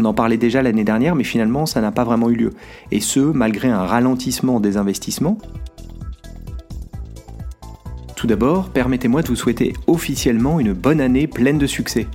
On 0.00 0.04
en 0.04 0.14
parlait 0.14 0.36
déjà 0.36 0.62
l'année 0.62 0.84
dernière, 0.84 1.16
mais 1.16 1.24
finalement, 1.24 1.66
ça 1.66 1.80
n'a 1.80 1.90
pas 1.90 2.04
vraiment 2.04 2.30
eu 2.30 2.36
lieu. 2.36 2.52
Et 2.92 3.00
ce, 3.00 3.18
malgré 3.18 3.66
un 3.66 3.84
ralentissement 3.84 4.60
des 4.60 4.76
investissements. 4.76 5.38
Tout 8.14 8.28
d'abord, 8.28 8.68
permettez-moi 8.68 9.22
de 9.22 9.26
vous 9.26 9.34
souhaiter 9.34 9.72
officiellement 9.88 10.60
une 10.60 10.72
bonne 10.72 11.00
année 11.00 11.26
pleine 11.26 11.58
de 11.58 11.66
succès. 11.66 12.06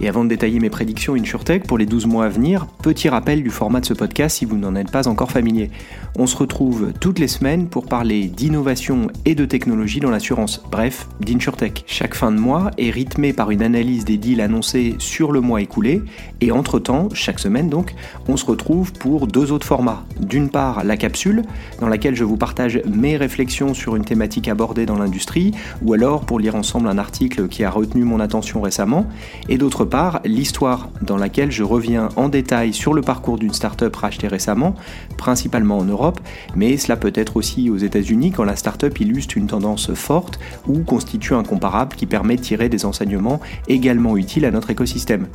Et 0.00 0.08
avant 0.08 0.24
de 0.24 0.28
détailler 0.28 0.58
mes 0.58 0.70
prédictions 0.70 1.14
InsurTech 1.14 1.66
pour 1.66 1.78
les 1.78 1.86
12 1.86 2.06
mois 2.06 2.24
à 2.24 2.28
venir, 2.28 2.66
petit 2.82 3.08
rappel 3.08 3.42
du 3.42 3.50
format 3.50 3.80
de 3.80 3.86
ce 3.86 3.94
podcast 3.94 4.38
si 4.38 4.44
vous 4.44 4.56
n'en 4.56 4.74
êtes 4.74 4.90
pas 4.90 5.08
encore 5.08 5.30
familier. 5.30 5.70
On 6.18 6.26
se 6.26 6.36
retrouve 6.36 6.92
toutes 7.00 7.18
les 7.18 7.28
semaines 7.28 7.68
pour 7.68 7.86
parler 7.86 8.24
d'innovation 8.24 9.08
et 9.24 9.34
de 9.34 9.44
technologie 9.44 10.00
dans 10.00 10.10
l'assurance, 10.10 10.62
bref, 10.70 11.08
d'InsurTech. 11.20 11.84
Chaque 11.86 12.14
fin 12.14 12.32
de 12.32 12.38
mois 12.38 12.70
est 12.78 12.90
rythmé 12.90 13.32
par 13.32 13.50
une 13.50 13.62
analyse 13.62 14.04
des 14.04 14.18
deals 14.18 14.40
annoncés 14.40 14.96
sur 14.98 15.32
le 15.32 15.40
mois 15.40 15.62
écoulé, 15.62 16.02
et 16.40 16.50
entre-temps, 16.50 17.08
chaque 17.14 17.38
semaine 17.38 17.68
donc, 17.68 17.94
on 18.28 18.36
se 18.36 18.44
retrouve 18.44 18.92
pour 18.92 19.26
deux 19.26 19.52
autres 19.52 19.66
formats. 19.66 20.04
D'une 20.20 20.48
part, 20.48 20.84
la 20.84 20.96
capsule, 20.96 21.42
dans 21.80 21.88
laquelle 21.88 22.16
je 22.16 22.24
vous 22.24 22.36
partage 22.36 22.80
mes 22.86 23.16
réflexions 23.16 23.74
sur 23.74 23.96
une 23.96 24.04
thématique 24.04 24.48
abordée 24.48 24.86
dans 24.86 24.98
l'industrie, 24.98 25.52
ou 25.82 25.92
alors 25.92 26.26
pour 26.26 26.38
lire 26.38 26.56
ensemble 26.56 26.88
un 26.88 26.98
article 26.98 27.48
qui 27.48 27.64
a 27.64 27.70
retenu 27.70 28.04
mon 28.04 28.20
attention 28.20 28.60
récemment, 28.60 29.06
et 29.48 29.58
d'autre 29.58 29.81
part, 29.84 30.20
l'histoire, 30.24 30.88
dans 31.00 31.16
laquelle 31.16 31.50
je 31.50 31.62
reviens 31.62 32.08
en 32.16 32.28
détail 32.28 32.72
sur 32.72 32.94
le 32.94 33.02
parcours 33.02 33.38
d'une 33.38 33.52
startup 33.52 33.94
rachetée 33.94 34.28
récemment, 34.28 34.74
principalement 35.16 35.78
en 35.78 35.84
Europe, 35.84 36.20
mais 36.56 36.76
cela 36.76 36.96
peut 36.96 37.12
être 37.14 37.36
aussi 37.36 37.70
aux 37.70 37.76
États-Unis 37.76 38.32
quand 38.32 38.44
la 38.44 38.56
startup 38.56 38.98
illustre 39.00 39.36
une 39.36 39.46
tendance 39.46 39.92
forte 39.94 40.38
ou 40.66 40.80
constitue 40.80 41.34
un 41.34 41.42
comparable 41.42 41.94
qui 41.96 42.06
permet 42.06 42.36
de 42.36 42.42
tirer 42.42 42.68
des 42.68 42.84
enseignements 42.84 43.40
également 43.68 44.16
utiles 44.16 44.44
à 44.44 44.50
notre 44.50 44.70
écosystème. 44.70 45.26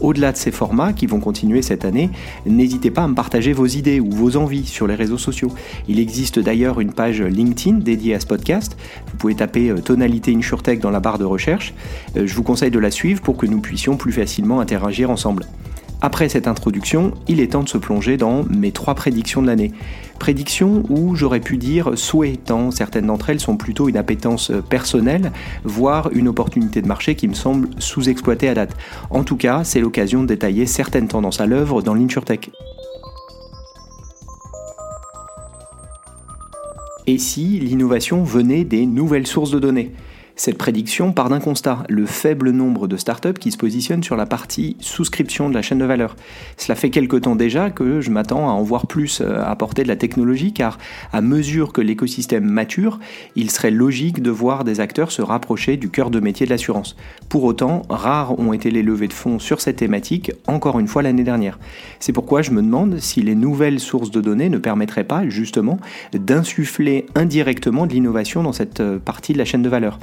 Au-delà 0.00 0.32
de 0.32 0.36
ces 0.36 0.50
formats 0.50 0.92
qui 0.92 1.06
vont 1.06 1.20
continuer 1.20 1.62
cette 1.62 1.84
année, 1.84 2.10
n'hésitez 2.44 2.90
pas 2.90 3.04
à 3.04 3.08
me 3.08 3.14
partager 3.14 3.52
vos 3.52 3.66
idées 3.66 4.00
ou 4.00 4.10
vos 4.10 4.36
envies 4.36 4.66
sur 4.66 4.86
les 4.86 4.94
réseaux 4.94 5.18
sociaux. 5.18 5.52
Il 5.88 5.98
existe 5.98 6.38
d'ailleurs 6.38 6.80
une 6.80 6.92
page 6.92 7.22
LinkedIn 7.22 7.78
dédiée 7.78 8.14
à 8.14 8.20
ce 8.20 8.26
podcast. 8.26 8.76
Vous 9.10 9.16
pouvez 9.16 9.34
taper 9.34 9.70
euh, 9.70 9.80
tonalité 9.80 10.34
InsurTech 10.34 10.80
dans 10.80 10.90
la 10.90 11.00
barre 11.00 11.18
de 11.18 11.24
recherche. 11.24 11.74
Euh, 12.16 12.26
je 12.26 12.34
vous 12.34 12.42
conseille 12.42 12.70
de 12.70 12.78
la 12.78 12.90
suivre 12.90 13.22
pour 13.22 13.36
que 13.36 13.46
nous 13.46 13.60
puissions 13.60 13.95
plus 13.96 14.12
facilement 14.12 14.60
interagir 14.60 15.10
ensemble. 15.10 15.46
Après 16.02 16.28
cette 16.28 16.46
introduction, 16.46 17.14
il 17.26 17.40
est 17.40 17.52
temps 17.52 17.62
de 17.62 17.68
se 17.68 17.78
plonger 17.78 18.18
dans 18.18 18.44
mes 18.44 18.70
trois 18.70 18.94
prédictions 18.94 19.40
de 19.40 19.46
l'année. 19.46 19.72
Prédictions 20.18 20.82
où 20.90 21.14
j'aurais 21.14 21.40
pu 21.40 21.56
dire 21.56 21.96
souhait, 21.96 22.36
tant 22.36 22.70
certaines 22.70 23.06
d'entre 23.06 23.30
elles 23.30 23.40
sont 23.40 23.56
plutôt 23.56 23.88
une 23.88 23.96
appétence 23.96 24.52
personnelle, 24.68 25.32
voire 25.64 26.10
une 26.12 26.28
opportunité 26.28 26.82
de 26.82 26.86
marché 26.86 27.14
qui 27.14 27.28
me 27.28 27.34
semble 27.34 27.68
sous-exploitée 27.78 28.48
à 28.48 28.54
date. 28.54 28.76
En 29.10 29.24
tout 29.24 29.36
cas, 29.36 29.64
c'est 29.64 29.80
l'occasion 29.80 30.22
de 30.22 30.28
détailler 30.28 30.66
certaines 30.66 31.08
tendances 31.08 31.40
à 31.40 31.46
l'œuvre 31.46 31.80
dans 31.80 31.94
l'InsurTech. 31.94 32.50
Et 37.06 37.18
si 37.18 37.58
l'innovation 37.60 38.22
venait 38.22 38.64
des 38.64 38.84
nouvelles 38.84 39.26
sources 39.26 39.50
de 39.50 39.60
données? 39.60 39.92
Cette 40.36 40.58
prédiction 40.58 41.12
part 41.12 41.30
d'un 41.30 41.40
constat, 41.40 41.84
le 41.88 42.04
faible 42.04 42.50
nombre 42.50 42.88
de 42.88 42.98
startups 42.98 43.32
qui 43.40 43.50
se 43.50 43.56
positionnent 43.56 44.02
sur 44.02 44.16
la 44.16 44.26
partie 44.26 44.76
souscription 44.80 45.48
de 45.48 45.54
la 45.54 45.62
chaîne 45.62 45.78
de 45.78 45.84
valeur. 45.86 46.14
Cela 46.58 46.76
fait 46.76 46.90
quelque 46.90 47.16
temps 47.16 47.36
déjà 47.36 47.70
que 47.70 48.02
je 48.02 48.10
m'attends 48.10 48.50
à 48.50 48.52
en 48.52 48.62
voir 48.62 48.86
plus 48.86 49.22
euh, 49.22 49.42
apporter 49.42 49.82
de 49.82 49.88
la 49.88 49.96
technologie 49.96 50.52
car 50.52 50.76
à 51.14 51.22
mesure 51.22 51.72
que 51.72 51.80
l'écosystème 51.80 52.44
mature, 52.44 53.00
il 53.34 53.50
serait 53.50 53.70
logique 53.70 54.22
de 54.22 54.30
voir 54.30 54.64
des 54.64 54.80
acteurs 54.80 55.10
se 55.10 55.22
rapprocher 55.22 55.78
du 55.78 55.88
cœur 55.88 56.10
de 56.10 56.20
métier 56.20 56.44
de 56.44 56.50
l'assurance. 56.50 56.96
Pour 57.30 57.44
autant, 57.44 57.82
rares 57.88 58.38
ont 58.38 58.52
été 58.52 58.70
les 58.70 58.82
levées 58.82 59.08
de 59.08 59.14
fonds 59.14 59.38
sur 59.38 59.62
cette 59.62 59.76
thématique, 59.76 60.32
encore 60.46 60.78
une 60.78 60.88
fois 60.88 61.00
l'année 61.02 61.24
dernière. 61.24 61.58
C'est 61.98 62.12
pourquoi 62.12 62.42
je 62.42 62.50
me 62.50 62.60
demande 62.60 62.98
si 62.98 63.22
les 63.22 63.34
nouvelles 63.34 63.80
sources 63.80 64.10
de 64.10 64.20
données 64.20 64.50
ne 64.50 64.58
permettraient 64.58 65.04
pas 65.04 65.26
justement 65.28 65.78
d'insuffler 66.12 67.06
indirectement 67.14 67.86
de 67.86 67.94
l'innovation 67.94 68.42
dans 68.42 68.52
cette 68.52 68.80
euh, 68.80 68.98
partie 68.98 69.32
de 69.32 69.38
la 69.38 69.46
chaîne 69.46 69.62
de 69.62 69.68
valeur. 69.70 69.98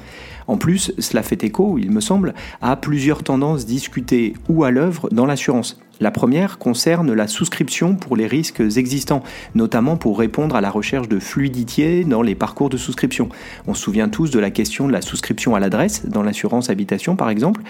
En 0.48 0.58
plus, 0.58 0.94
cela 1.00 1.24
fait 1.24 1.44
écho, 1.44 1.78
il 1.78 1.92
me 1.92 2.02
semble, 2.02 2.34
à 2.62 2.76
plusieurs 2.76 3.24
tendances 3.24 3.66
discutées 3.66 4.34
ou 4.50 4.64
à 4.64 4.72
l'œuvre 4.72 5.10
dans 5.12 5.26
l'assurance. 5.26 5.80
La 6.00 6.10
première 6.10 6.58
concerne 6.58 7.14
la 7.14 7.28
souscription 7.28 7.96
pour 7.96 8.18
les 8.18 8.26
risques 8.26 8.62
existants, 8.62 9.22
notamment 9.54 9.96
pour 9.96 10.18
répondre 10.18 10.56
à 10.56 10.62
la 10.62 10.72
recherche 10.72 11.08
de 11.08 11.20
fluidité 11.20 12.04
dans 12.04 12.24
les 12.24 12.34
parcours 12.34 12.70
de 12.70 12.78
souscription. 12.78 13.30
On 13.68 13.76
se 13.76 13.84
souvient 13.84 14.10
tous 14.10 14.32
de 14.32 14.40
la 14.40 14.50
question 14.50 14.88
de 14.88 14.92
la 14.92 15.04
souscription 15.04 15.54
à 15.54 15.60
l'adresse 15.60 16.08
dans 16.08 16.24
l'assurance 16.24 16.72
habitation 16.72 17.16
par 17.16 17.30
exemple. 17.30 17.62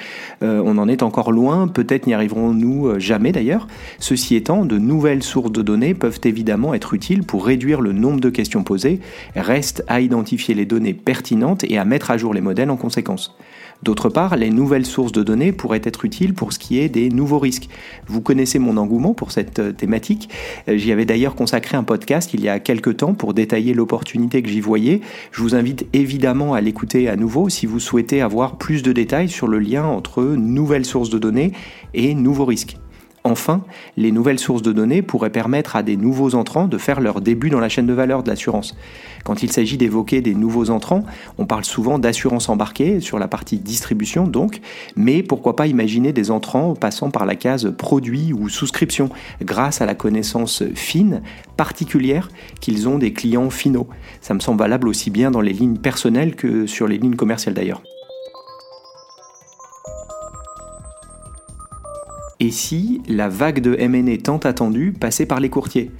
Euh, 0.42 0.62
on 0.64 0.78
en 0.78 0.88
est 0.88 1.04
encore 1.04 1.34
loin, 1.34 1.68
peut-être 1.68 2.08
n'y 2.08 2.14
arriverons-nous 2.14 2.88
euh, 2.88 3.00
jamais 3.00 3.34
d'ailleurs. 3.34 3.68
Ceci 4.00 4.38
étant, 4.38 4.66
de 4.66 4.78
nouvelles 4.78 5.24
sources 5.24 5.52
de 5.52 5.62
données 5.62 5.94
peuvent 5.94 6.22
évidemment 6.24 6.74
être 6.74 6.94
utiles 6.94 7.24
pour 7.24 7.46
réduire 7.46 7.82
le 7.82 7.92
nombre 7.92 8.22
de 8.22 8.30
questions 8.30 8.64
posées. 8.64 9.02
Reste 9.36 9.84
à 9.90 10.00
identifier 10.00 10.56
les 10.56 10.66
données 10.66 10.94
pertinentes 10.94 11.66
et 11.66 11.78
à 11.78 11.84
mettre 11.84 12.10
à 12.10 12.18
jour 12.18 12.34
les 12.34 12.42
modèles 12.42 12.70
en 12.70 12.78
conséquence. 12.78 13.36
D'autre 13.84 14.08
part, 14.08 14.38
les 14.38 14.50
nouvelles 14.50 14.86
sources 14.86 15.12
de 15.12 15.24
données 15.24 15.52
pourraient 15.52 15.82
être 15.84 16.06
utiles 16.06 16.34
pour 16.34 16.54
ce 16.54 16.60
qui 16.60 16.80
est 16.80 16.88
des 16.88 17.10
nouveaux 17.10 17.40
risques. 17.40 17.68
Vous 18.14 18.22
connaissez 18.22 18.60
mon 18.60 18.78
engouement 18.78 19.16
pour 19.16 19.32
cette 19.32 19.58
euh, 19.58 19.72
thématique. 19.72 20.30
Euh, 20.70 20.78
j'y 20.78 20.92
avais 20.92 21.06
d'ailleurs 21.06 21.34
consacré 21.34 21.76
un 21.78 21.84
podcast 21.84 22.32
il 22.36 22.42
y 22.42 22.48
a 22.48 22.60
quelques 22.60 22.98
temps 22.98 23.16
pour 23.16 23.34
détailler 23.34 23.74
l'opportunité 23.74 24.44
que 24.44 24.50
j'y 24.50 24.62
voyais. 24.62 25.02
Je 25.32 25.42
vous 25.42 25.56
invite 25.56 25.88
évidemment 25.94 26.54
à 26.54 26.62
l'écouter 26.62 27.10
à 27.10 27.16
nouveau 27.16 27.50
si 27.50 27.66
vous 27.66 27.80
souhaitez 27.80 28.22
avoir 28.22 28.60
plus 28.60 28.84
de 28.84 28.92
détails 28.92 29.30
sur 29.30 29.48
le 29.48 29.58
lien 29.58 29.84
entre 29.84 30.22
nouvelles 30.22 30.86
sources 30.86 31.10
de 31.10 31.18
données 31.18 31.54
et 31.96 32.14
nouveaux 32.14 32.46
risques. 32.46 32.78
Enfin, 33.26 33.62
les 33.96 34.12
nouvelles 34.12 34.40
sources 34.40 34.62
de 34.62 34.74
données 34.74 35.02
pourraient 35.02 35.30
permettre 35.30 35.78
à 35.78 35.84
des 35.84 35.96
nouveaux 35.96 36.36
entrants 36.36 36.68
de 36.68 36.78
faire 36.78 37.00
leur 37.00 37.22
début 37.22 37.50
dans 37.50 37.62
la 37.62 37.70
chaîne 37.70 37.86
de 37.86 37.94
valeur 37.94 38.22
de 38.22 38.30
l'assurance. 38.30 38.76
Quand 39.24 39.44
il 39.44 39.52
s'agit 39.52 39.78
d'évoquer 39.78 40.20
des 40.20 40.36
nouveaux 40.36 40.70
entrants, 40.70 41.04
on 41.38 41.46
parle 41.46 41.64
souvent 41.64 42.00
d'assurance 42.00 42.50
embarquée 42.50 43.00
sur 43.00 43.20
la 43.20 43.30
partie 43.30 43.60
distribution 43.60 44.28
donc, 44.28 44.60
mais 44.98 45.24
pourquoi 45.24 45.56
pas 45.56 45.68
imaginer 45.68 46.12
des 46.12 46.32
entrants 46.32 46.74
passant 46.74 47.12
par 47.12 47.26
la 47.26 47.36
case 47.36 47.74
produit 47.78 48.34
ou 48.34 48.50
souscription 48.50 49.10
grâce 49.42 49.80
à 49.80 49.86
la 49.86 49.96
connaissance 49.96 50.64
fine, 50.76 51.22
particulière 51.56 52.30
qu'ils 52.60 52.90
ont 52.90 52.98
des 52.98 53.14
clients 53.14 53.50
finaux. 53.50 53.88
Ça 54.20 54.34
me 54.34 54.42
semble 54.42 54.60
valable 54.60 54.90
aussi 54.90 55.12
bien 55.12 55.32
dans 55.32 55.42
les 55.42 55.54
lignes 55.54 55.78
personnelles 55.78 56.36
que 56.36 56.68
sur 56.68 56.88
les 56.88 56.98
lignes 56.98 57.16
commerciales 57.16 57.54
d'ailleurs. 57.54 57.82
Et 62.44 62.52
si 62.52 63.00
la 63.08 63.30
vague 63.30 63.62
de 63.62 63.78
MNE 63.88 64.18
tant 64.18 64.36
attendue 64.40 64.92
passait 64.92 65.26
par 65.26 65.40
les 65.40 65.48
courtiers? 65.48 65.92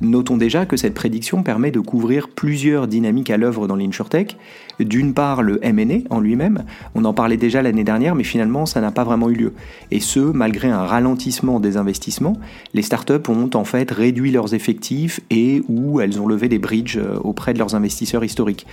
Notons 0.00 0.36
déjà 0.36 0.66
que 0.66 0.76
cette 0.76 0.94
prédiction 0.94 1.44
permet 1.44 1.70
de 1.70 1.78
couvrir 1.78 2.28
plusieurs 2.28 2.88
dynamiques 2.88 3.30
à 3.30 3.36
l'œuvre 3.36 3.68
dans 3.68 3.76
l'InsurTech. 3.76 4.36
D'une 4.80 5.14
part, 5.14 5.42
le 5.42 5.60
MNE 5.62 6.02
en 6.10 6.18
lui-même, 6.18 6.64
on 6.96 7.04
en 7.04 7.14
parlait 7.14 7.36
déjà 7.36 7.62
l'année 7.62 7.84
dernière, 7.84 8.16
mais 8.16 8.24
finalement 8.24 8.66
ça 8.66 8.80
n'a 8.80 8.90
pas 8.90 9.04
vraiment 9.04 9.30
eu 9.30 9.34
lieu. 9.34 9.52
Et 9.92 10.00
ce, 10.00 10.18
malgré 10.18 10.68
un 10.70 10.82
ralentissement 10.82 11.60
des 11.60 11.76
investissements, 11.76 12.36
les 12.74 12.82
startups 12.82 13.28
ont 13.28 13.50
en 13.54 13.62
fait 13.62 13.88
réduit 13.92 14.32
leurs 14.32 14.54
effectifs 14.54 15.20
et 15.30 15.62
ou 15.68 16.00
elles 16.00 16.20
ont 16.20 16.26
levé 16.26 16.48
des 16.48 16.58
bridges 16.58 16.98
euh, 16.98 17.16
auprès 17.22 17.54
de 17.54 17.60
leurs 17.60 17.76
investisseurs 17.76 18.24
historiques. 18.24 18.66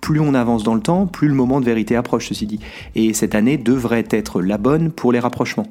Plus 0.00 0.18
on 0.18 0.34
avance 0.34 0.64
dans 0.64 0.74
le 0.74 0.80
temps, 0.80 1.06
plus 1.06 1.28
le 1.28 1.34
moment 1.34 1.60
de 1.60 1.64
vérité 1.64 1.94
approche, 1.94 2.30
ceci 2.30 2.44
dit. 2.44 2.58
Et 2.96 3.14
cette 3.14 3.36
année 3.36 3.56
devrait 3.56 4.06
être 4.10 4.42
la 4.42 4.58
bonne 4.58 4.90
pour 4.90 5.12
les 5.12 5.20
rapprochements. 5.20 5.68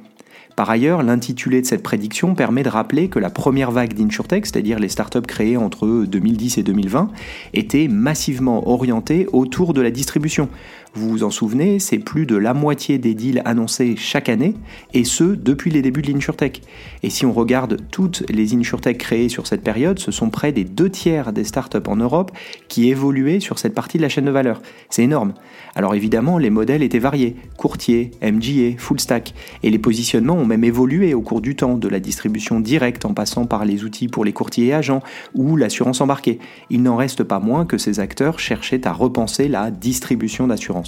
Par 0.62 0.70
ailleurs, 0.70 1.02
l'intitulé 1.02 1.60
de 1.60 1.66
cette 1.66 1.82
prédiction 1.82 2.36
permet 2.36 2.62
de 2.62 2.70
rappeler 2.70 3.08
que 3.08 3.18
la 3.18 3.32
première 3.32 3.72
vague 3.72 3.96
d'InsurTech, 3.96 4.46
c'est-à-dire 4.46 4.78
les 4.78 4.90
startups 4.90 5.20
créées 5.28 5.58
entre 5.58 6.06
2010 6.06 6.60
et 6.60 6.62
2020, 6.62 7.10
était 7.56 7.88
massivement 7.88 8.70
orientée 8.70 9.26
autour 9.34 9.74
de 9.74 9.82
la 9.82 9.90
distribution. 9.90 10.50
Vous 10.94 11.08
vous 11.10 11.24
en 11.24 11.30
souvenez, 11.30 11.80
c'est 11.80 12.00
plus 12.00 12.26
de 12.26 12.36
la 12.36 12.54
moitié 12.54 12.98
des 12.98 13.14
deals 13.14 13.42
annoncés 13.46 13.96
chaque 13.96 14.28
année, 14.28 14.56
et 14.94 15.06
ce, 15.06 15.24
depuis 15.24 15.72
les 15.72 15.82
débuts 15.82 16.02
de 16.02 16.12
l'InsurTech. 16.12 16.62
Et 17.02 17.10
si 17.10 17.26
on 17.26 17.32
regarde 17.32 17.78
toutes 17.92 18.26
les 18.30 18.54
InsurTech 18.54 18.98
créées 18.98 19.30
sur 19.30 19.48
cette 19.48 19.64
période, 19.64 20.00
ce 20.00 20.12
sont 20.12 20.30
près 20.30 20.52
des 20.52 20.66
deux 20.66 20.90
tiers 20.90 21.32
des 21.32 21.46
startups 21.46 21.78
en 21.88 21.96
Europe 21.96 22.32
qui 22.68 22.90
évoluaient 22.90 23.40
sur 23.40 23.58
cette 23.58 23.74
partie 23.74 24.00
de 24.00 24.02
la 24.02 24.10
chaîne 24.10 24.26
de 24.26 24.32
valeur. 24.32 24.62
C'est 24.90 25.04
énorme. 25.04 25.34
Alors 25.76 25.96
évidemment, 25.96 26.38
les 26.38 26.50
modèles 26.50 26.84
étaient 26.84 27.00
variés, 27.00 27.38
courtier, 27.56 28.12
MGA, 28.22 28.78
full 28.78 29.00
stack, 29.00 29.34
et 29.64 29.70
les 29.70 29.80
positionnements 29.80 30.36
ont 30.36 30.46
même 30.46 30.66
évolué 30.66 31.14
au 31.14 31.22
cours 31.22 31.40
du 31.40 31.56
temps, 31.56 31.78
de 31.78 31.88
la 31.88 32.02
distribution 32.02 32.60
directe 32.60 33.06
en 33.06 33.14
passant 33.14 33.46
par 33.46 33.64
les 33.64 33.86
outils 33.86 34.10
pour 34.10 34.26
les 34.26 34.34
courtiers 34.34 34.68
et 34.68 34.74
agents, 34.74 35.02
ou 35.36 35.56
l'assurance 35.56 36.02
embarquée. 36.02 36.40
Il 36.70 36.84
n'en 36.84 36.98
reste 36.98 37.24
pas 37.24 37.40
moins 37.40 37.66
que 37.66 37.78
ces 37.78 38.02
acteurs 38.02 38.40
cherchaient 38.40 38.86
à 38.86 38.92
repenser 38.92 39.48
la 39.48 39.72
distribution 39.72 40.48
d'assurance 40.48 40.81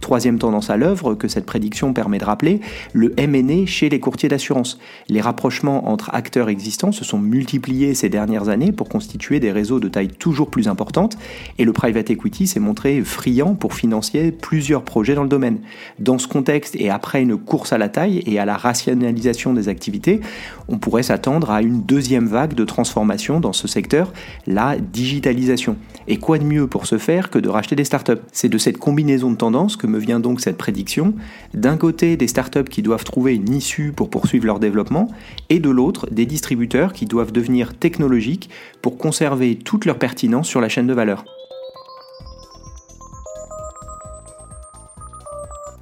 Troisième 0.00 0.38
tendance 0.38 0.70
à 0.70 0.76
l'œuvre 0.76 1.14
que 1.14 1.28
cette 1.28 1.46
prédiction 1.46 1.92
permet 1.92 2.18
de 2.18 2.24
rappeler, 2.24 2.60
le 2.92 3.12
M&A 3.18 3.66
chez 3.66 3.88
les 3.88 4.00
courtiers 4.00 4.28
d'assurance. 4.28 4.78
Les 5.08 5.20
rapprochements 5.20 5.88
entre 5.88 6.14
acteurs 6.14 6.48
existants 6.48 6.92
se 6.92 7.04
sont 7.04 7.18
multipliés 7.18 7.94
ces 7.94 8.08
dernières 8.08 8.48
années 8.48 8.72
pour 8.72 8.88
constituer 8.88 9.40
des 9.40 9.52
réseaux 9.52 9.80
de 9.80 9.88
taille 9.88 10.08
toujours 10.08 10.50
plus 10.50 10.68
importante 10.68 11.16
et 11.58 11.64
le 11.64 11.72
private 11.72 12.10
equity 12.10 12.46
s'est 12.46 12.60
montré 12.60 13.02
friand 13.02 13.54
pour 13.54 13.74
financer 13.74 14.32
plusieurs 14.32 14.82
projets 14.82 15.14
dans 15.14 15.22
le 15.22 15.28
domaine. 15.28 15.58
Dans 15.98 16.18
ce 16.18 16.28
contexte 16.28 16.76
et 16.76 16.90
après 16.90 17.22
une 17.22 17.36
course 17.36 17.72
à 17.72 17.78
la 17.78 17.88
taille 17.88 18.22
et 18.26 18.38
à 18.38 18.44
la 18.44 18.56
rationalisation 18.56 19.52
des 19.52 19.68
activités, 19.68 20.20
on 20.68 20.78
pourrait 20.78 21.02
s'attendre 21.02 21.50
à 21.50 21.62
une 21.62 21.82
deuxième 21.82 22.26
vague 22.26 22.54
de 22.54 22.64
transformation 22.64 23.40
dans 23.40 23.52
ce 23.52 23.68
secteur, 23.68 24.12
la 24.46 24.76
digitalisation. 24.78 25.76
Et 26.08 26.18
quoi 26.18 26.38
de 26.38 26.44
mieux 26.44 26.66
pour 26.66 26.86
ce 26.86 26.98
faire 26.98 27.30
que 27.30 27.38
de 27.38 27.48
racheter 27.48 27.76
des 27.76 27.84
startups? 27.84 28.12
C'est 28.32 28.48
de 28.48 28.58
cette 28.58 28.78
combinaison 28.78 29.30
de 29.30 29.35
tendances 29.36 29.76
que 29.76 29.86
me 29.86 29.98
vient 29.98 30.20
donc 30.20 30.40
cette 30.40 30.58
prédiction. 30.58 31.14
D'un 31.54 31.76
côté, 31.76 32.16
des 32.16 32.28
startups 32.28 32.64
qui 32.64 32.82
doivent 32.82 33.04
trouver 33.04 33.34
une 33.34 33.52
issue 33.52 33.92
pour 33.92 34.10
poursuivre 34.10 34.46
leur 34.46 34.58
développement, 34.58 35.08
et 35.48 35.60
de 35.60 35.70
l'autre, 35.70 36.08
des 36.10 36.26
distributeurs 36.26 36.92
qui 36.92 37.06
doivent 37.06 37.32
devenir 37.32 37.74
technologiques 37.74 38.50
pour 38.82 38.98
conserver 38.98 39.56
toute 39.56 39.84
leur 39.84 39.98
pertinence 39.98 40.48
sur 40.48 40.60
la 40.60 40.68
chaîne 40.68 40.86
de 40.86 40.94
valeur. 40.94 41.24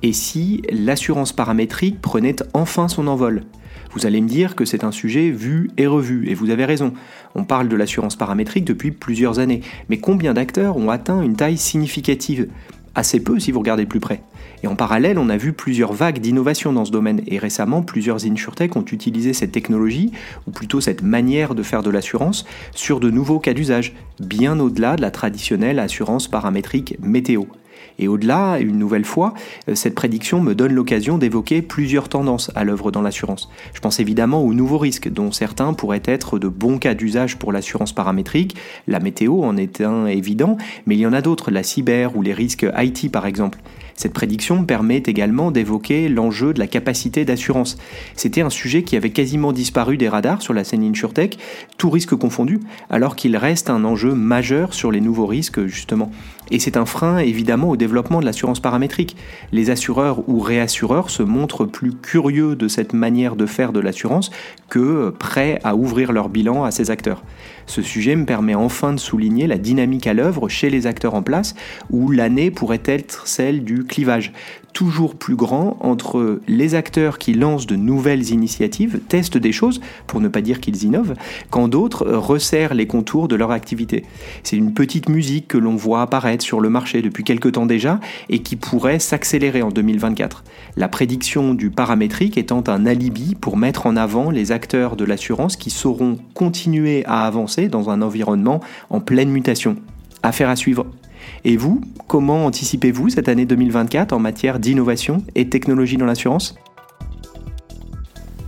Et 0.02 0.12
si 0.12 0.62
l'assurance 0.70 1.32
paramétrique 1.32 2.02
prenait 2.02 2.36
enfin 2.52 2.88
son 2.88 3.06
envol? 3.06 3.44
Vous 3.94 4.06
allez 4.06 4.20
me 4.20 4.28
dire 4.28 4.56
que 4.56 4.64
c'est 4.64 4.82
un 4.82 4.90
sujet 4.90 5.30
vu 5.30 5.70
et 5.78 5.86
revu, 5.86 6.28
et 6.28 6.34
vous 6.34 6.50
avez 6.50 6.64
raison. 6.64 6.92
On 7.36 7.44
parle 7.44 7.68
de 7.68 7.76
l'assurance 7.76 8.16
paramétrique 8.16 8.64
depuis 8.64 8.90
plusieurs 8.90 9.38
années, 9.38 9.60
mais 9.88 9.98
combien 9.98 10.34
d'acteurs 10.34 10.76
ont 10.76 10.90
atteint 10.90 11.22
une 11.22 11.36
taille 11.36 11.56
significative? 11.56 12.48
Assez 12.94 13.20
peu 13.20 13.40
si 13.40 13.50
vous 13.50 13.58
regardez 13.58 13.86
plus 13.86 14.00
près. 14.00 14.22
Et 14.62 14.66
en 14.66 14.76
parallèle, 14.76 15.18
on 15.18 15.28
a 15.28 15.36
vu 15.36 15.52
plusieurs 15.52 15.92
vagues 15.92 16.20
d'innovation 16.20 16.72
dans 16.72 16.84
ce 16.84 16.92
domaine, 16.92 17.22
et 17.26 17.38
récemment, 17.38 17.82
plusieurs 17.82 18.24
insurtech 18.24 18.76
ont 18.76 18.84
utilisé 18.84 19.32
cette 19.32 19.52
technologie, 19.52 20.12
ou 20.46 20.52
plutôt 20.52 20.80
cette 20.80 21.02
manière 21.02 21.54
de 21.54 21.62
faire 21.62 21.82
de 21.82 21.90
l'assurance, 21.90 22.46
sur 22.72 23.00
de 23.00 23.10
nouveaux 23.10 23.40
cas 23.40 23.52
d'usage, 23.52 23.94
bien 24.20 24.58
au-delà 24.60 24.96
de 24.96 25.02
la 25.02 25.10
traditionnelle 25.10 25.80
assurance 25.80 26.28
paramétrique 26.28 26.96
météo. 27.02 27.44
Et 27.98 28.08
au-delà, 28.08 28.58
une 28.58 28.78
nouvelle 28.78 29.04
fois, 29.04 29.34
euh, 29.68 29.74
cette 29.74 29.94
prédiction 29.94 30.40
me 30.40 30.54
donne 30.54 30.72
l'occasion 30.72 31.18
d'évoquer 31.18 31.62
plusieurs 31.62 32.08
tendances 32.08 32.50
à 32.54 32.64
l'œuvre 32.64 32.90
dans 32.90 33.02
l'assurance. 33.02 33.48
Je 33.72 33.80
pense 33.80 34.00
évidemment 34.00 34.42
aux 34.42 34.54
nouveaux 34.54 34.78
risques, 34.78 35.08
dont 35.08 35.32
certains 35.32 35.72
pourraient 35.74 36.02
être 36.04 36.38
de 36.38 36.48
bons 36.48 36.78
cas 36.78 36.94
d'usage 36.94 37.38
pour 37.38 37.52
l'assurance 37.52 37.92
paramétrique, 37.92 38.56
la 38.88 39.00
météo 39.00 39.42
en 39.42 39.56
est 39.56 39.80
un 39.80 40.06
évident, 40.06 40.56
mais 40.86 40.96
il 40.96 41.00
y 41.00 41.06
en 41.06 41.12
a 41.12 41.20
d'autres, 41.20 41.50
la 41.50 41.62
cyber 41.62 42.16
ou 42.16 42.22
les 42.22 42.32
risques 42.32 42.66
IT 42.76 43.10
par 43.12 43.26
exemple. 43.26 43.58
Cette 43.96 44.12
prédiction 44.12 44.64
permet 44.64 45.02
également 45.06 45.50
d'évoquer 45.50 46.08
l'enjeu 46.08 46.52
de 46.52 46.58
la 46.58 46.66
capacité 46.66 47.24
d'assurance. 47.24 47.76
C'était 48.16 48.40
un 48.40 48.50
sujet 48.50 48.82
qui 48.82 48.96
avait 48.96 49.10
quasiment 49.10 49.52
disparu 49.52 49.96
des 49.96 50.08
radars 50.08 50.42
sur 50.42 50.52
la 50.52 50.64
scène 50.64 50.82
InsurTech, 50.82 51.38
tout 51.78 51.90
risque 51.90 52.14
confondu, 52.14 52.60
alors 52.90 53.16
qu'il 53.16 53.36
reste 53.36 53.70
un 53.70 53.84
enjeu 53.84 54.14
majeur 54.14 54.74
sur 54.74 54.90
les 54.90 55.00
nouveaux 55.00 55.26
risques 55.26 55.66
justement. 55.66 56.10
Et 56.50 56.58
c'est 56.58 56.76
un 56.76 56.84
frein 56.84 57.18
évidemment 57.18 57.70
au 57.70 57.76
développement 57.76 58.20
de 58.20 58.26
l'assurance 58.26 58.60
paramétrique. 58.60 59.16
Les 59.52 59.70
assureurs 59.70 60.28
ou 60.28 60.40
réassureurs 60.40 61.08
se 61.08 61.22
montrent 61.22 61.64
plus 61.64 61.94
curieux 61.94 62.54
de 62.54 62.68
cette 62.68 62.92
manière 62.92 63.36
de 63.36 63.46
faire 63.46 63.72
de 63.72 63.80
l'assurance 63.80 64.30
que 64.68 65.10
prêts 65.10 65.58
à 65.64 65.74
ouvrir 65.74 66.12
leur 66.12 66.28
bilan 66.28 66.64
à 66.64 66.70
ces 66.70 66.90
acteurs. 66.90 67.22
Ce 67.66 67.82
sujet 67.82 68.16
me 68.16 68.26
permet 68.26 68.54
enfin 68.54 68.92
de 68.92 69.00
souligner 69.00 69.46
la 69.46 69.58
dynamique 69.58 70.06
à 70.06 70.14
l'œuvre 70.14 70.48
chez 70.48 70.70
les 70.70 70.86
acteurs 70.86 71.14
en 71.14 71.22
place, 71.22 71.54
où 71.90 72.10
l'année 72.10 72.50
pourrait 72.50 72.82
être 72.84 73.26
celle 73.26 73.64
du 73.64 73.84
clivage 73.84 74.32
toujours 74.74 75.14
plus 75.14 75.36
grand 75.36 75.78
entre 75.80 76.40
les 76.46 76.74
acteurs 76.74 77.18
qui 77.18 77.32
lancent 77.32 77.66
de 77.66 77.76
nouvelles 77.76 78.30
initiatives, 78.30 79.00
testent 79.08 79.38
des 79.38 79.52
choses, 79.52 79.80
pour 80.06 80.20
ne 80.20 80.28
pas 80.28 80.42
dire 80.42 80.60
qu'ils 80.60 80.82
innovent, 80.82 81.14
quand 81.48 81.68
d'autres 81.68 82.06
resserrent 82.06 82.74
les 82.74 82.86
contours 82.86 83.28
de 83.28 83.36
leur 83.36 83.52
activité. 83.52 84.04
C'est 84.42 84.56
une 84.56 84.74
petite 84.74 85.08
musique 85.08 85.48
que 85.48 85.56
l'on 85.58 85.76
voit 85.76 86.02
apparaître 86.02 86.44
sur 86.44 86.60
le 86.60 86.68
marché 86.68 87.00
depuis 87.00 87.24
quelque 87.24 87.48
temps 87.48 87.66
déjà 87.66 88.00
et 88.28 88.40
qui 88.40 88.56
pourrait 88.56 88.98
s'accélérer 88.98 89.62
en 89.62 89.70
2024. 89.70 90.44
La 90.76 90.88
prédiction 90.88 91.54
du 91.54 91.70
paramétrique 91.70 92.36
étant 92.36 92.64
un 92.66 92.84
alibi 92.84 93.36
pour 93.36 93.56
mettre 93.56 93.86
en 93.86 93.96
avant 93.96 94.30
les 94.30 94.50
acteurs 94.50 94.96
de 94.96 95.04
l'assurance 95.04 95.56
qui 95.56 95.70
sauront 95.70 96.18
continuer 96.34 97.04
à 97.06 97.26
avancer 97.26 97.68
dans 97.68 97.90
un 97.90 98.02
environnement 98.02 98.60
en 98.90 99.00
pleine 99.00 99.30
mutation. 99.30 99.76
Affaire 100.24 100.48
à 100.48 100.56
suivre. 100.56 100.86
Et 101.44 101.58
vous, 101.58 101.82
comment 102.08 102.46
anticipez-vous 102.46 103.10
cette 103.10 103.28
année 103.28 103.44
2024 103.44 104.14
en 104.14 104.18
matière 104.18 104.58
d'innovation 104.58 105.22
et 105.34 105.50
technologie 105.50 105.98
dans 105.98 106.06
l'assurance? 106.06 106.54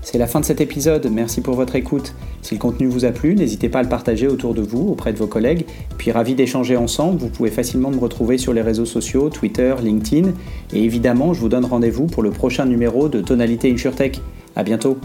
C'est 0.01 0.17
la 0.17 0.27
fin 0.27 0.41
de 0.41 0.47
cet 0.47 0.63
épisode, 0.63 1.07
merci 1.13 1.43
pour 1.43 1.55
votre 1.55 1.77
écoute. 1.77 2.15
Si 2.41 2.55
le 2.55 2.61
contenu 2.61 2.87
vous 2.87 3.05
a 3.05 3.11
plu, 3.11 3.35
n'hésitez 3.35 3.69
pas 3.69 3.81
à 3.81 3.83
le 3.83 3.91
partager 3.91 4.27
autour 4.27 4.55
de 4.55 4.63
vous, 4.63 4.89
auprès 4.89 5.13
de 5.13 5.19
vos 5.19 5.27
collègues. 5.27 5.67
Puis 5.99 6.13
ravi 6.13 6.35
d'échanger 6.35 6.79
ensemble, 6.79 7.19
vous 7.19 7.29
pouvez 7.29 7.51
facilement 7.51 7.91
me 7.91 7.99
retrouver 7.99 8.39
sur 8.39 8.55
les 8.55 8.63
réseaux 8.63 8.87
sociaux, 8.87 9.29
Twitter, 9.29 9.75
LinkedIn. 9.83 10.31
Et 10.73 10.83
évidemment, 10.83 11.35
je 11.35 11.41
vous 11.41 11.51
donne 11.51 11.67
rendez-vous 11.67 12.07
pour 12.07 12.23
le 12.23 12.31
prochain 12.31 12.65
numéro 12.65 13.11
de 13.11 13.21
Tonalité 13.21 13.71
InsurTech. 13.71 14.23
A 14.55 14.63
bientôt 14.63 14.97